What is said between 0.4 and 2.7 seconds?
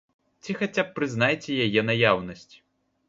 Ці хаця б прызнайце яе наяўнасць.